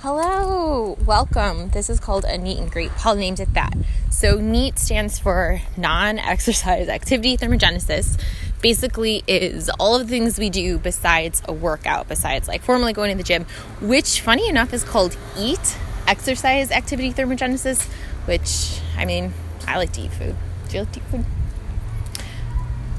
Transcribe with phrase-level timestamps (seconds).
[0.00, 1.70] Hello, welcome.
[1.70, 2.90] This is called a NEAT and greet.
[2.90, 3.72] Paul named it that.
[4.10, 8.20] So, NEAT stands for non exercise activity thermogenesis.
[8.60, 13.10] Basically, is all of the things we do besides a workout, besides like formally going
[13.10, 13.46] to the gym,
[13.80, 17.86] which, funny enough, is called EAT, exercise activity thermogenesis,
[18.26, 19.32] which, I mean,
[19.66, 20.36] I like to eat food.
[20.68, 21.24] Do you like to eat food?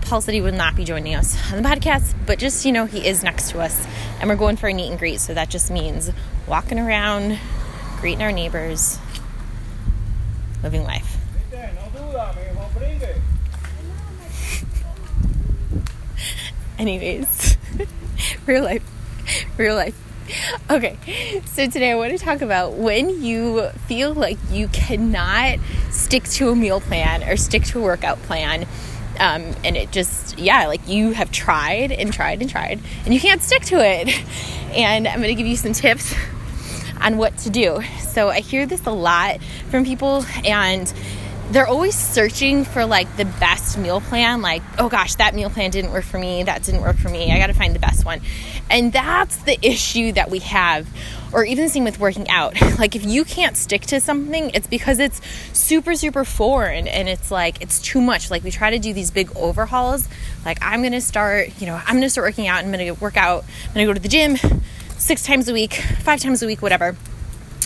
[0.07, 2.85] Paul said he would not be joining us on the podcast, but just, you know,
[2.85, 3.85] he is next to us
[4.21, 5.19] and we're going for a NEAT and greet.
[5.19, 6.11] So that just means
[6.47, 7.37] walking around,
[7.99, 8.99] greeting our neighbors,
[10.63, 11.17] living life.
[16.79, 17.57] Anyways,
[18.45, 18.83] real life,
[19.57, 19.95] real life.
[20.69, 20.97] Okay,
[21.45, 26.49] so today I want to talk about when you feel like you cannot stick to
[26.49, 28.65] a meal plan or stick to a workout plan
[29.19, 33.19] um, and it just, yeah, like you have tried and tried and tried, and you
[33.19, 34.09] can't stick to it.
[34.67, 36.13] And I'm to give you some tips
[37.01, 37.81] on what to do.
[37.99, 40.93] So I hear this a lot from people, and
[41.51, 44.41] they're always searching for like the best meal plan.
[44.41, 46.43] Like, oh gosh, that meal plan didn't work for me.
[46.43, 47.31] That didn't work for me.
[47.31, 48.19] I got to find the best one.
[48.69, 50.87] And that's the issue that we have
[51.33, 52.55] or even the same with working out.
[52.77, 55.19] Like if you can't stick to something, it's because it's
[55.51, 58.29] super super foreign and it's like it's too much.
[58.29, 60.07] Like we try to do these big overhauls.
[60.45, 62.63] Like I'm to start, you know, I'm to start working out.
[62.63, 63.45] I'm to work out.
[63.69, 64.37] I'm to go to the gym
[64.99, 66.95] 6 times a week, 5 times a week, whatever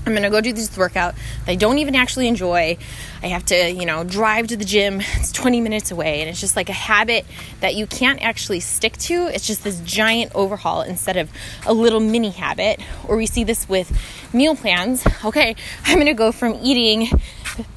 [0.06, 1.14] I'm gonna go do this workout
[1.46, 2.78] that I don't even actually enjoy.
[3.22, 5.00] I have to, you know, drive to the gym.
[5.00, 7.26] It's 20 minutes away, and it's just like a habit
[7.60, 9.28] that you can't actually stick to.
[9.28, 11.30] It's just this giant overhaul instead of
[11.68, 12.80] a little mini habit.
[13.08, 13.96] Or we see this with
[14.34, 15.06] meal plans.
[15.24, 17.08] Okay, I'm gonna go from eating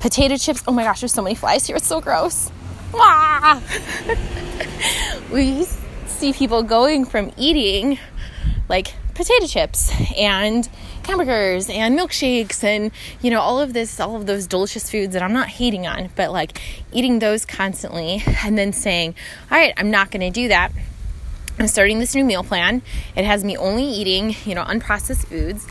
[0.01, 0.63] potato chips.
[0.67, 1.77] Oh my gosh, there's so many flies here.
[1.77, 2.51] It's so gross.
[5.33, 5.65] we
[6.07, 7.99] see people going from eating
[8.69, 10.69] like potato chips and
[11.07, 15.23] hamburgers and milkshakes and you know all of this all of those delicious foods that
[15.23, 16.61] I'm not hating on but like
[16.93, 19.15] eating those constantly and then saying
[19.51, 20.73] all right I'm not going to do that.
[21.59, 22.83] I'm starting this new meal plan.
[23.15, 25.67] It has me only eating you know unprocessed foods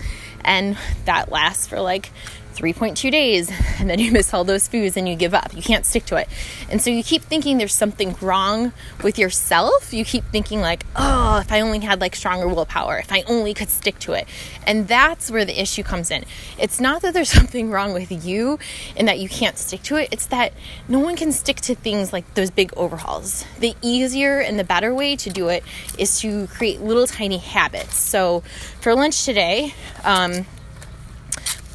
[0.46, 2.12] and that lasts for like
[2.54, 5.56] 3.2 days and then you miss all those foods and you give up.
[5.56, 6.28] You can't stick to it.
[6.70, 9.94] And so you keep thinking there's something wrong with yourself.
[9.94, 13.54] You keep thinking like, "Oh, if I only had like stronger willpower, if I only
[13.54, 14.28] could stick to it."
[14.66, 16.26] And that's where the issue comes in.
[16.58, 18.60] It's not that there's something wrong with you
[18.96, 20.10] and that you can't stick to it.
[20.12, 20.54] It's that
[20.88, 23.46] no one can stick to things like those big overhauls.
[23.60, 25.64] The easier and the better way to do it
[25.98, 27.98] is to create little tiny habits.
[27.98, 28.44] So
[28.82, 30.46] for lunch today, um,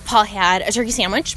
[0.09, 1.37] Paul had a turkey sandwich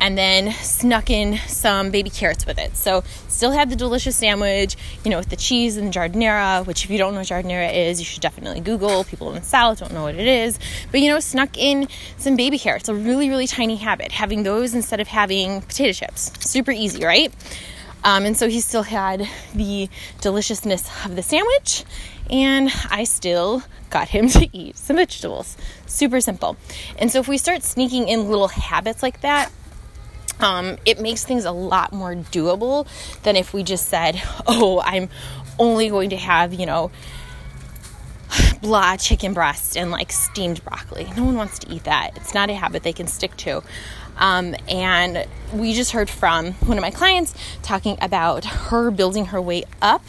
[0.00, 2.76] and then snuck in some baby carrots with it.
[2.76, 6.84] So still had the delicious sandwich, you know, with the cheese and the giardiniera, which
[6.84, 9.02] if you don't know what giardiniera is, you should definitely Google.
[9.02, 10.56] People in the South don't know what it is.
[10.92, 14.72] But, you know, snuck in some baby carrots, a really, really tiny habit, having those
[14.72, 16.30] instead of having potato chips.
[16.48, 17.34] Super easy, right?
[18.02, 19.88] Um, and so he still had the
[20.20, 21.84] deliciousness of the sandwich,
[22.30, 25.56] and I still got him to eat some vegetables.
[25.86, 26.56] Super simple.
[26.98, 29.50] And so if we start sneaking in little habits like that,
[30.40, 32.86] um, it makes things a lot more doable
[33.22, 35.08] than if we just said, oh, I'm
[35.58, 36.90] only going to have, you know,
[38.62, 41.06] blah chicken breast and like steamed broccoli.
[41.16, 42.16] No one wants to eat that.
[42.16, 43.62] It's not a habit they can stick to.
[44.16, 49.40] Um, and we just heard from one of my clients talking about her building her
[49.40, 50.02] way up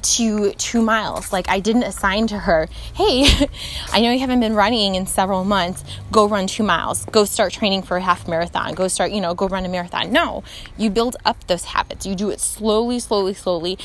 [0.00, 1.32] to two miles.
[1.32, 3.26] Like, I didn't assign to her, hey,
[3.92, 5.84] I know you haven't been running in several months.
[6.12, 7.04] Go run two miles.
[7.06, 8.74] Go start training for a half marathon.
[8.74, 10.12] Go start, you know, go run a marathon.
[10.12, 10.44] No,
[10.76, 12.06] you build up those habits.
[12.06, 13.78] You do it slowly, slowly, slowly,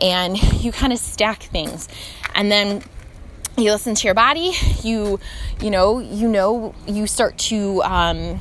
[0.00, 1.88] and you kind of stack things.
[2.34, 2.82] And then
[3.56, 4.52] you listen to your body.
[4.82, 5.20] You,
[5.60, 8.40] you know, you know, you start to, um,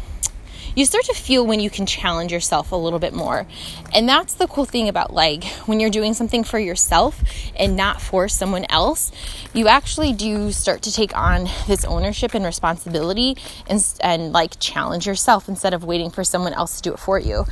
[0.78, 3.48] you start to feel when you can challenge yourself a little bit more.
[3.96, 7.20] And that's the cool thing about like when you're doing something for yourself
[7.56, 9.12] and not for someone else,
[9.56, 13.38] you actually do start to take on this ownership and responsibility
[13.68, 17.18] and, and like challenge yourself instead of waiting for someone else to do it for
[17.18, 17.46] you.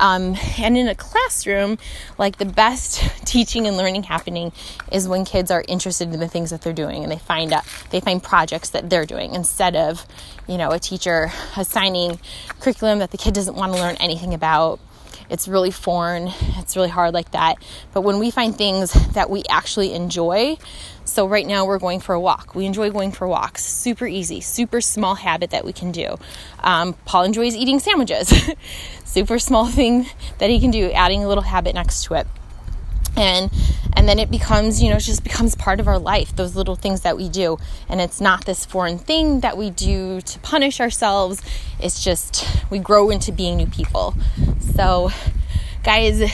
[0.00, 1.78] Um, and in a classroom,
[2.18, 4.52] like the best teaching and learning happening
[4.92, 7.64] is when kids are interested in the things that they're doing and they find out
[7.90, 10.06] they find projects that they're doing instead of,
[10.46, 12.18] you know, a teacher assigning
[12.60, 14.80] curriculum that the kid doesn't want to learn anything about
[15.30, 17.56] it's really foreign, it's really hard like that.
[17.92, 20.56] But when we find things that we actually enjoy,
[21.04, 22.54] so right now we're going for a walk.
[22.54, 23.64] We enjoy going for walks.
[23.64, 26.16] Super easy, super small habit that we can do.
[26.60, 28.32] Um, Paul enjoys eating sandwiches.
[29.04, 30.06] super small thing
[30.38, 32.26] that he can do, adding a little habit next to it.
[33.16, 33.50] And
[33.98, 36.76] and then it becomes you know it just becomes part of our life those little
[36.76, 37.58] things that we do
[37.88, 41.42] and it's not this foreign thing that we do to punish ourselves
[41.80, 44.14] it's just we grow into being new people
[44.60, 45.10] so
[45.82, 46.30] guys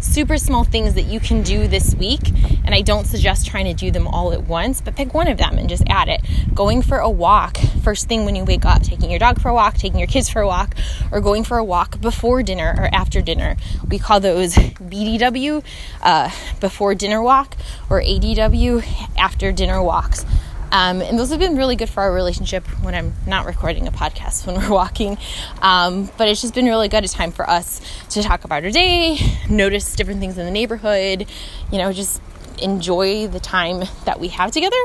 [0.00, 2.28] super small things that you can do this week.
[2.64, 5.36] And I don't suggest trying to do them all at once, but pick one of
[5.36, 6.20] them and just add it.
[6.54, 9.54] Going for a walk first thing when you wake up, taking your dog for a
[9.54, 10.74] walk, taking your kids for a walk,
[11.12, 13.56] or going for a walk before dinner or after dinner.
[13.88, 15.64] We call those BDW,
[16.02, 17.56] uh, before dinner walk,
[17.88, 18.82] or ADW,
[19.16, 20.26] after dinner walks.
[20.72, 23.92] Um, and those have been really good for our relationship when I'm not recording a
[23.92, 25.16] podcast when we're walking.
[25.62, 27.80] Um, but it's just been really good a time for us
[28.10, 29.16] to talk about our day,
[29.48, 31.30] notice different things in the neighborhood,
[31.70, 32.20] you know, just
[32.58, 34.76] enjoy the time that we have together.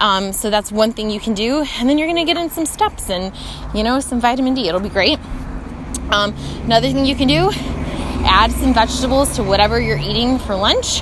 [0.00, 1.64] Um, so that's one thing you can do.
[1.78, 3.32] And then you're going to get in some steps and,
[3.74, 4.68] you know, some vitamin D.
[4.68, 5.18] It'll be great.
[6.10, 7.50] Um, another thing you can do
[8.24, 11.00] add some vegetables to whatever you're eating for lunch.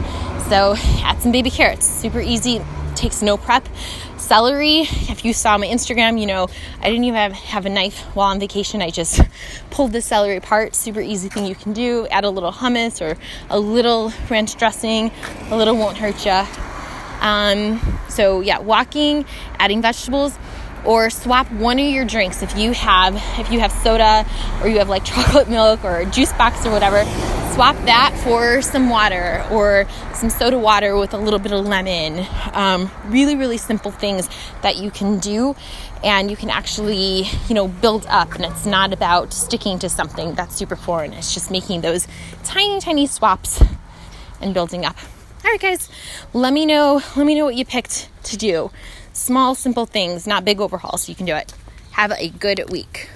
[0.49, 1.87] So add some baby carrots.
[1.87, 2.61] Super easy
[2.95, 3.69] takes no prep.
[4.17, 6.49] Celery, if you saw my Instagram, you know,
[6.81, 8.83] I didn't even have, have a knife while on vacation.
[8.83, 9.21] I just
[9.71, 10.75] pulled the celery apart.
[10.75, 12.06] Super easy thing you can do.
[12.11, 13.19] Add a little hummus or
[13.49, 15.11] a little ranch dressing.
[15.50, 16.77] A little won't hurt you.
[17.20, 19.25] Um, so, yeah, walking,
[19.59, 20.38] adding vegetables
[20.85, 24.25] or swap one of your drinks if you have if you have soda
[24.62, 27.05] or you have like chocolate milk or a juice box or whatever.
[27.55, 32.25] Swap that for some water or some soda water with a little bit of lemon.
[32.53, 34.29] Um, really really simple things
[34.62, 35.56] that you can do
[36.05, 40.35] and you can actually you know build up and it's not about sticking to something
[40.35, 41.12] that's super foreign.
[41.12, 42.06] It's just making those
[42.44, 43.62] tiny tiny swaps
[44.41, 44.97] and building up
[45.44, 45.88] all right guys
[46.32, 48.70] let me know let me know what you picked to do
[49.19, 51.02] Small, simple things, not big overhauls.
[51.02, 51.52] so You can do it.
[51.90, 53.11] Have a good week.